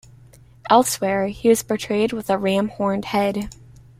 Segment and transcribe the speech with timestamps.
[0.67, 3.51] Elsewhere he was portrayed with a ram-horned head.